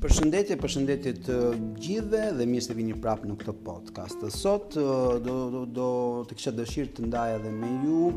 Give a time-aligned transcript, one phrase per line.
[0.00, 1.34] Përshëndetje, përshëndetje të
[1.76, 4.22] gjithëve dhe mirë se vini prapë në këtë podcast.
[4.32, 5.88] Sot do do, do
[6.30, 8.08] të kisha dëshirë të ndaja edhe me ju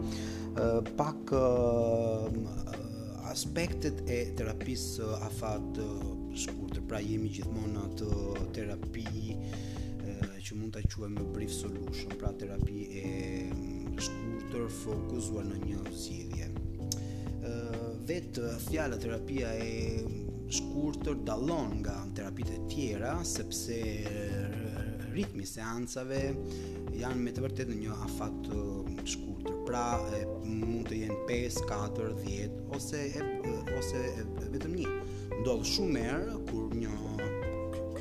[1.01, 1.33] pak
[3.33, 5.81] aspektet e terapisë afat
[6.45, 6.85] shkurtër.
[6.87, 8.23] Pra jemi gjithmonë në atë
[8.61, 13.07] terapi që mund ta quajmë brief solution, pra terapi e
[14.07, 16.53] shkurtër fokusuar në një zgjidhje.
[18.07, 20.21] Vetë fjala terapia e
[20.53, 23.77] shkurtër dallon nga terapitë e tjera sepse
[25.13, 26.19] ritmi i seancave
[26.99, 28.65] janë me të vërtetë në një afat të
[29.13, 29.57] shkurtër.
[29.67, 31.59] Pra e, mund të jenë 5,
[31.97, 33.25] 4, 10 ose e,
[33.79, 35.17] ose e, vetëm 1.
[35.39, 36.93] Ndodh shumë herë kur një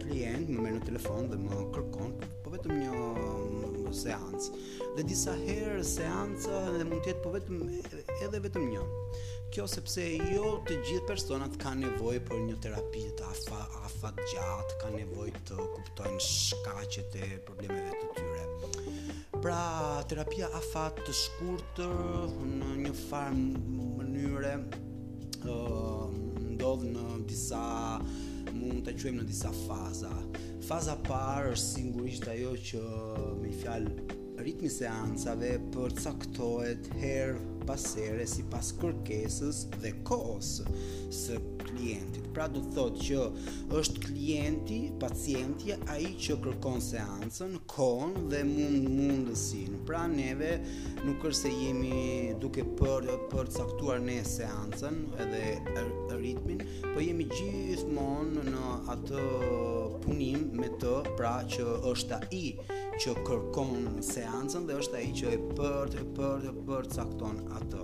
[0.01, 4.65] klient më merr në telefon dhe më kërkon po vetëm një mm, seancë.
[4.99, 7.65] Dhe disa herë seanca mund të jetë po vetëm
[8.21, 8.83] edhe vetëm një.
[9.53, 14.77] Kjo sepse jo të gjithë personat kanë nevojë për një terapi të afa afa gjatë,
[14.83, 19.01] kanë nevojë të kuptojnë shkaqet e problemeve të tyre.
[19.43, 19.59] Pra,
[20.09, 21.95] terapia afa të shkurtër
[22.59, 23.45] në një farë
[23.77, 24.55] mënyre
[25.45, 25.61] ë
[26.53, 27.63] ndodh në disa
[28.55, 30.13] mund të quajmë në disa faza.
[30.69, 32.83] Faza parë është sigurisht ajo që
[33.43, 40.51] me fjalë ritmi seancave përcaktohet herë pasere si pas kërkesës dhe kohës
[41.17, 42.27] së klientit.
[42.35, 43.21] Pra du thot që
[43.79, 49.81] është klienti, pacienti, a i që kërkon seancën, kohën dhe mund mundësin.
[49.89, 50.53] Pra neve
[51.05, 52.03] nuk është se jemi
[52.43, 55.87] duke për, për caktuar ne seancën edhe
[56.19, 59.27] ritmin, po jemi gjithmonë në atë
[60.05, 65.09] punim me të pra që është a i klienti që kërkon seancën dhe është ai
[65.17, 67.81] që e përt e përt e përt sakton atë.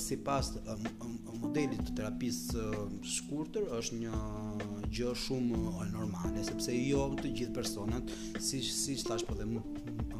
[0.00, 0.54] sipas
[1.50, 2.60] modeli të terapisë
[3.10, 4.18] shkurtër është një
[4.94, 9.62] gjë shumë normale sepse jo të gjithë personat si si thash po dhe më,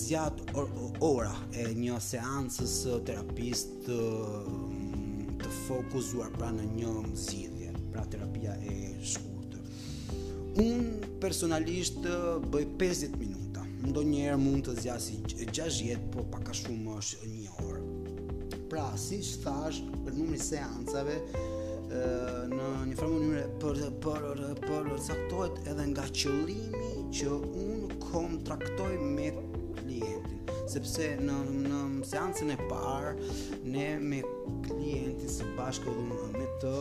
[0.02, 0.68] zjat or,
[1.12, 3.98] ora e një seancës së terapisë të,
[5.40, 9.28] të fokuzuar pra në një zgjidhje, pra terapia e shkurtër
[10.58, 12.02] Unë personalisht
[12.50, 13.62] bëj 50 minuta.
[13.86, 18.64] Ndonjëherë mund të zgjasi 60, por pak a shumë është një orë.
[18.70, 21.14] Pra, si thash, për numri seancave,
[22.50, 27.30] në një formë mënyrë për për për, për saktohet edhe nga qëllimi që
[27.68, 30.36] unë kontraktoj me klientin
[30.70, 33.14] sepse në në seancën e parë
[33.74, 34.20] ne me
[34.66, 36.74] klientin së bashku me të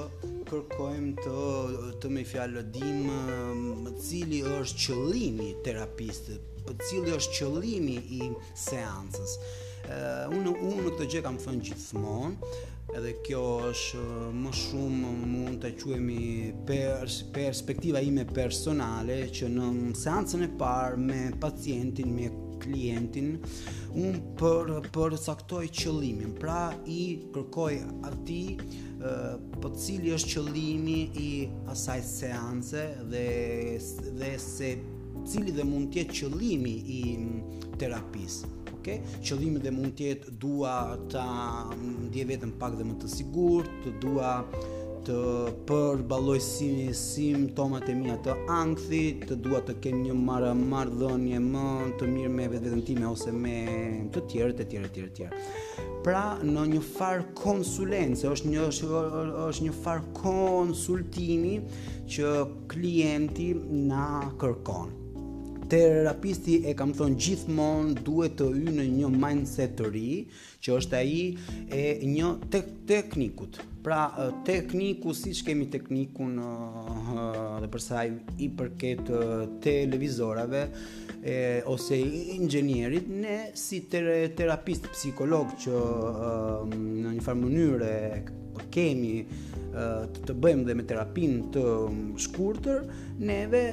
[0.49, 7.97] kërkojmë të të më fjalë dim cili është qëllimi i terapistë, po cili është qëllimi
[8.17, 8.31] i
[8.65, 9.35] seancës.
[9.79, 12.51] Uh, unë unë në këtë gjë kam thënë gjithmonë
[12.97, 13.39] edhe kjo
[13.69, 14.01] është
[14.41, 19.69] më shumë mund të quemi pers, perspektiva ime personale që në
[20.01, 22.27] seancën e parë me pacientin, me
[22.63, 23.31] klientin
[23.95, 26.35] un për për saktoj qëllimin.
[26.39, 26.59] Pra
[26.89, 26.99] i
[27.35, 27.73] kërkoj
[28.11, 31.29] atij uh, po cili është qëllimi i
[31.73, 33.27] asaj seance dhe
[34.21, 34.71] dhe se
[35.27, 37.03] cili dhe mund të jetë qëllimi i
[37.81, 38.53] terapisë.
[38.79, 39.01] Okay?
[39.19, 40.75] Qëllimi dhe mund të jetë dua
[41.11, 41.27] ta
[41.83, 45.17] ndjej vetën pak dhe më të sigurt, dua uh, të
[46.09, 51.65] balloj sinë simptomat e mia të ankthit, të dua të kem një marrëdhënie më
[51.99, 53.55] të mirë me vetveten time ose me
[54.13, 55.43] të tjerët, të tjerë e tjerë e tjerë.
[56.05, 61.57] Pra në një far konsulencë është një është një far konsultimi
[62.15, 62.31] që
[62.71, 64.09] klienti na
[64.41, 64.95] kërkon
[65.69, 70.11] terapisti e kam thonë gjithmonë duhet të hyjë në një mindset të ri,
[70.63, 71.19] që është ai
[71.77, 73.59] e një tek teknikut.
[73.85, 74.01] Pra
[74.47, 79.11] tekniku siç kemi teknikun dhe për sa i përket
[79.63, 80.65] televizorave
[81.21, 81.37] e
[81.71, 81.97] ose
[82.39, 85.83] inxhinierit ne si terapeut psikolog që
[86.73, 87.93] në një farë mënyrë
[88.73, 89.13] kemi
[90.25, 91.63] të bëjmë dhe me terapinë të
[92.25, 92.83] shkurtër
[93.29, 93.63] neve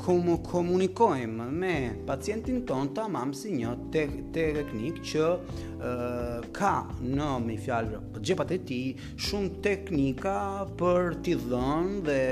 [0.00, 6.70] komo komunikojm me pacientin ton tamam si një teknik që uh, ka
[7.04, 8.78] në me fjalë për po gjepat e ti
[9.26, 10.36] shumë teknika
[10.80, 12.22] për t'i dhënë dhe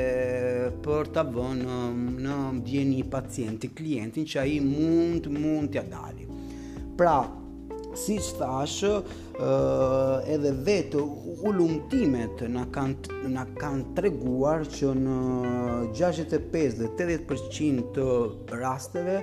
[0.87, 1.81] për ta bënë
[2.29, 2.39] në
[2.71, 6.27] djeni pacientin klientin që ai mund mund t'ia dalë.
[6.99, 7.19] Pra,
[7.99, 8.81] si që thash,
[10.35, 11.03] edhe vetë
[11.51, 15.19] ulumtimet na kanë na kanë treguar që në
[16.01, 18.09] 65 dhe 80% të
[18.65, 19.19] rasteve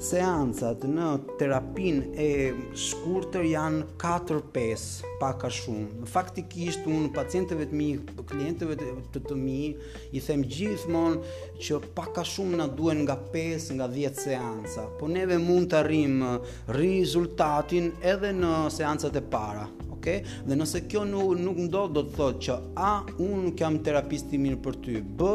[0.00, 1.06] Seancat në
[1.36, 2.28] terapin e
[2.72, 6.06] shkurtër janë 4-5, pak a shumë.
[6.08, 7.88] faktikisht unë pacientëve të mi,
[8.30, 8.78] klientëve
[9.12, 9.74] të të mi,
[10.16, 11.20] i them gjithmonë
[11.66, 15.82] që pak a shumë na duhen nga 5 nga 10 seanca, por neve mund të
[15.82, 19.68] arrijmë uh, rezultatin edhe në seancat e para
[20.00, 20.24] okay?
[20.48, 24.40] Dhe nëse kjo nuk, nuk ndodh, do të thotë që A, unë nuk jam terapisti
[24.40, 24.96] mirë për ty.
[25.20, 25.28] B,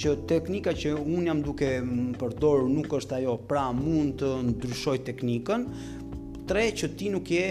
[0.00, 1.70] që teknika që unë jam duke
[2.22, 5.66] përdor nuk është ajo, pra mund të ndryshoj teknikën.
[6.48, 7.48] Tre, që ti nuk je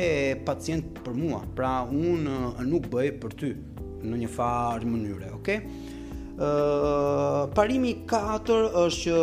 [0.48, 1.42] pacient për mua.
[1.58, 2.40] Pra unë
[2.70, 3.54] nuk bëj për ty
[4.04, 5.62] në një farë mënyre, okay?
[7.56, 9.20] parimi 4 është që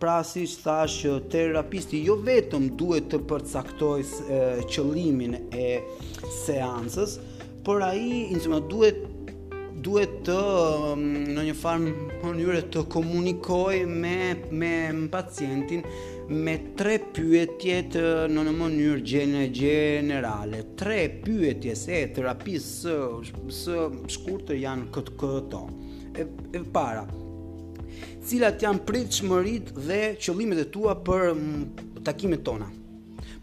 [0.00, 4.70] pra si thash që terapisti jo vetëm duhet të përcaktoj qëllimin
[5.36, 7.18] qëlimin e seancës,
[7.66, 9.06] por ai insomma duhet
[9.80, 10.38] duhet të
[11.00, 11.92] në një farë
[12.24, 14.16] mënyrë të komunikoj me
[14.62, 14.72] me
[15.14, 15.84] pacientin
[16.44, 20.60] me tre pyetje të në në mënyrë gjene generale.
[20.78, 22.98] Tre pyetje se terapisë së,
[23.62, 23.78] së
[24.14, 25.62] shkurtër janë këtë këto.
[25.64, 26.26] Kët, kët, kët e,
[26.56, 27.06] e para
[28.22, 31.32] cilat janë pritshmërit dhe qëllimet e tua për
[32.06, 32.68] takimet tona.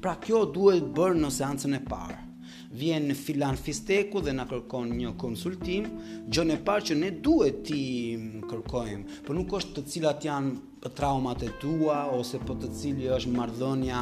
[0.02, 2.18] Pra kjo duhet bërë në seancën e parë.
[2.78, 5.88] Vjen në filan fisteku dhe na kërkon një konsultim,
[6.30, 7.82] gjën e parë që ne duhet ti
[8.50, 13.08] kërkojmë, por nuk është të cilat janë për traumat e tua ose për të cili
[13.16, 14.02] është marrëdhënia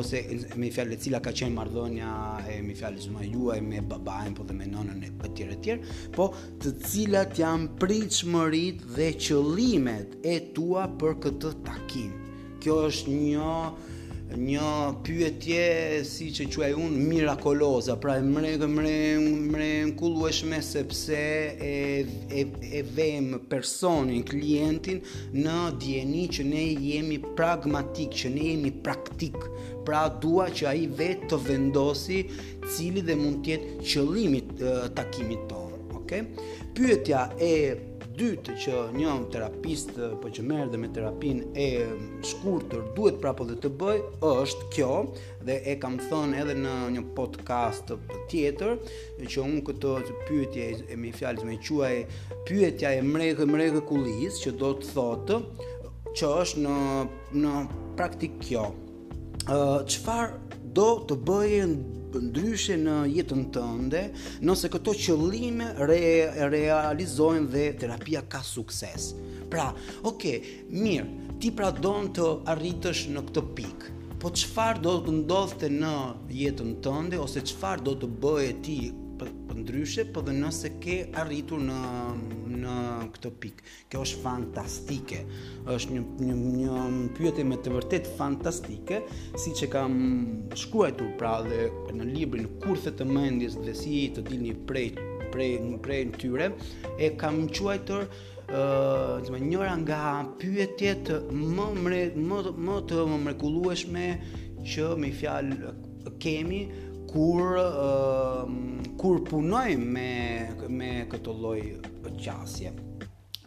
[0.00, 0.20] ose
[0.62, 2.10] me fjalë të cila ka qenë marrëdhënia
[2.54, 5.74] e me fjalë zonë juaj me babain po dhe me nonën e etj etj,
[6.16, 6.28] po
[6.62, 12.14] të cilat janë pritshmëritë dhe qëllimet e tua për këtë takim.
[12.62, 13.50] Kjo është një
[14.26, 14.70] një
[15.06, 15.66] pyetje
[16.04, 20.32] si që quaj unë mirakoloza, pra e mregë, mregë,
[20.66, 21.18] sepse
[21.62, 21.70] e,
[22.40, 25.00] e, e vem personin, klientin
[25.36, 29.36] në djeni që ne jemi pragmatik, që ne jemi praktik,
[29.86, 32.22] pra dua që aji vetë të vendosi
[32.66, 35.76] cili dhe mund tjetë qëlimit e, takimit tonë.
[36.06, 36.22] Okay?
[36.76, 37.54] Pyetja e
[38.20, 41.66] dytë që një terapist po që merr dhe me terapinë e
[42.30, 43.98] shkurtër duhet prapo dhe të bëj
[44.30, 44.90] është kjo
[45.48, 47.92] dhe e kam thënë edhe në një podcast
[48.32, 48.74] tjetër
[49.24, 49.94] që unë këtë
[50.28, 51.94] pyetje e më fjalës me quaj
[52.48, 55.40] pyetja e mrekë mrekë kullis që do të thotë
[56.16, 56.76] që është në
[57.44, 57.54] në
[57.98, 58.76] praktik kjo ë
[59.54, 60.45] uh, çfarë
[60.76, 61.62] do të bëje
[62.26, 64.02] ndryshe në jetën tënde,
[64.44, 65.98] nëse këto qëllime re,
[66.52, 69.10] realizohen dhe terapia ka sukses.
[69.52, 69.70] Pra,
[70.08, 70.24] ok,
[70.72, 71.08] mirë,
[71.40, 73.92] ti pra don të arritësh në këtë pikë.
[74.20, 75.94] Po çfarë do të ndodhte në
[76.38, 78.78] jetën tënde ose çfarë do të bëje ti?
[79.56, 81.76] ndryshe, po dhe nëse ke arritur në
[82.58, 82.74] në
[83.14, 83.72] këtë pikë.
[83.92, 85.20] Kjo është fantastike.
[85.72, 89.02] Është një një një pyetje me të vërtet fantastike,
[89.42, 89.96] siç e kam
[90.58, 91.66] shkruar pra dhe
[91.96, 94.88] në librin Kurthe të mendjes dhe si të dilni prej
[95.34, 96.44] prej prej tyre
[97.02, 100.00] e kam quajtur ë, uh, do të njëra nga
[100.40, 104.06] pyetjet më mre, më më të më mrekullueshme
[104.70, 105.74] që me fjalë
[106.22, 106.62] kemi
[107.10, 108.46] kur uh,
[109.00, 111.60] kur punojmë me me këtë lloj
[112.20, 112.72] qasje.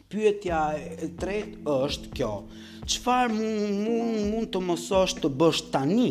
[0.10, 0.62] Pyetja
[1.04, 2.30] e tretë është kjo.
[2.90, 6.10] Çfarë mund mund mu të mososh të bësh tani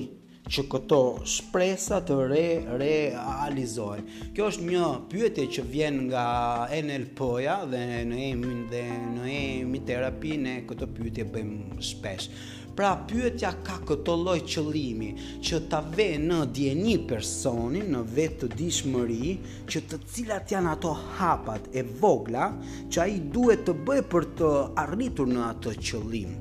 [0.48, 0.98] që këto
[1.28, 2.44] shpresa të re
[2.84, 4.06] realizohen?
[4.36, 6.22] Kjo është një pyetje që vjen nga
[6.78, 8.84] NLP-ja dhe në emrin dhe
[9.16, 12.30] në emrin terapinë këto pyetje bëjmë shpesh.
[12.78, 15.08] Pra pyetja ka këto lloj qëllimi,
[15.42, 19.32] që ta vë në dije një personi në vetë të dishmëri,
[19.66, 22.44] që të cilat janë ato hapat e vogla
[22.86, 24.52] që ai duhet të bëjë për të
[24.84, 26.36] arritur në atë qëllim.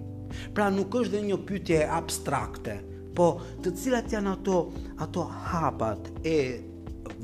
[0.54, 2.78] Pra nuk është dhe një pyetje abstrakte,
[3.18, 3.32] po
[3.66, 4.60] të cilat janë ato
[5.08, 6.38] ato hapat e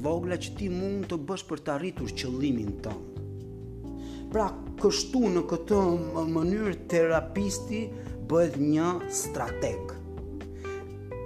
[0.07, 3.09] vogla që ti mund të bësh për të arritur qëllimin tënd.
[4.33, 4.47] Pra
[4.81, 5.79] kështu në këtë
[6.33, 7.83] mënyrë terapisti
[8.29, 9.93] bëhet një strateg.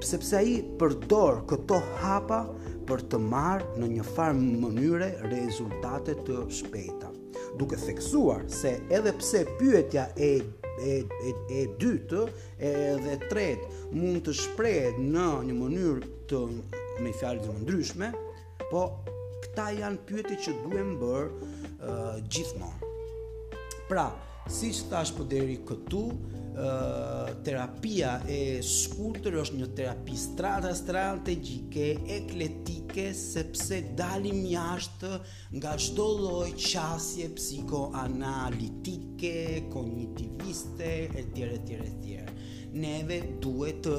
[0.06, 2.42] Sepse ai përdor këto hapa
[2.88, 7.12] për të marrë në një farë mënyre rezultate të shpejta.
[7.60, 10.32] Duke theksuar se edhe pse pyetja e
[10.88, 10.96] e
[11.28, 12.24] e e dytë
[12.70, 16.42] edhe tretë mund të shprehet në një mënyrë të
[17.02, 18.12] me fjalë të ndryshme,
[18.70, 18.86] po
[19.44, 21.28] këta janë pyetjet që duhem bërë
[21.78, 22.94] uh, gjithmonë.
[23.88, 24.10] Pra,
[24.52, 30.72] si që thash për po deri këtu uh, terapia e shkurtër është një terapi strata
[30.78, 35.12] strategike ekletike sepse dalim jashtë
[35.58, 39.38] nga çdo lloj qasje psikoanalitike
[39.74, 42.32] kognitiviste e tjere tjere tjere
[42.78, 43.98] neve duhet të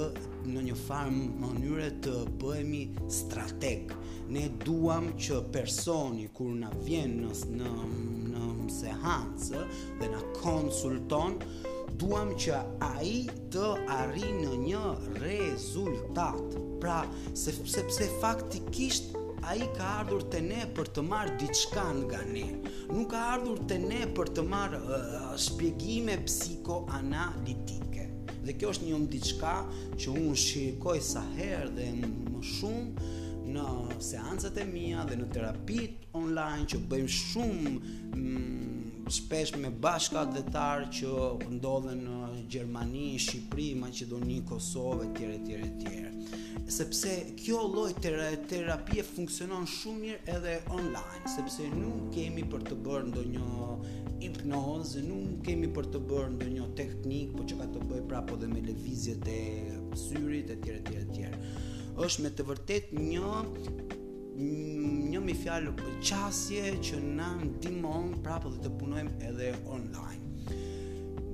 [0.49, 1.12] në një farë
[1.45, 2.85] mënyre të bëhemi
[3.21, 3.83] strateg
[4.33, 7.73] ne duam që personi kur na vjen në, në,
[8.33, 9.63] në se Hansë
[10.01, 11.39] dhe na konsulton,
[11.99, 12.57] duam që
[12.91, 13.15] ai
[13.53, 13.65] të
[13.97, 14.83] arrijë në një
[15.25, 16.57] rezultat.
[16.83, 17.01] Pra,
[17.39, 19.15] sepse pse faktikisht
[19.49, 22.47] a i ka ardhur të ne për të marrë diçka nga ne.
[22.93, 28.07] Nuk ka ardhur të ne për të marrë uh, shpjegime psikoanalitike.
[28.47, 29.55] Dhe kjo është një më diçka
[30.01, 33.09] që unë shikoj sa herë dhe më shumë,
[33.49, 37.73] në seancat e mia dhe në terapit online që bëjmë shumë
[38.19, 41.12] mm, shpesh me bashka dhe tarë që
[41.57, 42.17] ndodhen në
[42.52, 46.11] Gjermani, Shqipri, Macedoni, Kosovë, e tjere, tjere, tjere.
[46.73, 53.09] Sepse kjo loj terapie funksionon shumë mirë edhe online, sepse nuk kemi për të bërë
[53.12, 53.71] ndo një
[54.25, 58.37] hipnozë, nuk kemi për të bërë ndo një teknikë, po që ka të bëjë prapo
[58.43, 59.40] dhe me levizjet e
[60.05, 61.43] syrit, e tjere, tjere, tjere
[62.07, 63.31] është me të vërtet një
[65.12, 70.61] një mi fjalë qasje që na ndihmon prapë dhe të punojmë edhe online.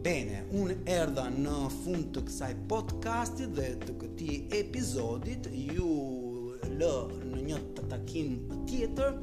[0.06, 5.90] Bene, unë erdha në fund të kësaj podcastit dhe të këti episodit, ju
[6.80, 6.92] lë
[7.32, 8.34] në një të takim
[8.68, 9.18] tjetër,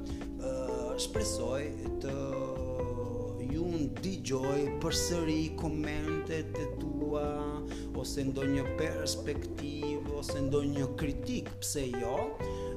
[1.06, 1.64] shpresoj
[2.06, 2.16] të
[3.52, 7.28] ju në digjoj për sëri komentet të tua,
[8.02, 12.14] ose ndonjë një perspektiv, ose ndonjë një kritik, pse jo,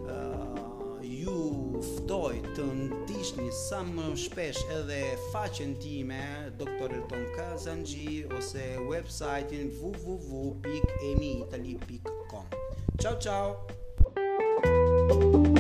[0.05, 1.39] uh, ju
[1.87, 5.01] ftoj të ndisht sa më shpesh edhe
[5.33, 6.21] faqen time,
[6.61, 6.91] Dr.
[7.13, 12.47] Tom Kazanji, ose website-in www.emi.itali.com
[13.01, 13.49] Ciao ciao
[15.05, 15.54] Thank you.